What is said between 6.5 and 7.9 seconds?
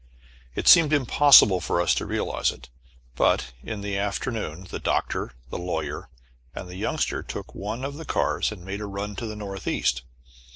and the Youngster took one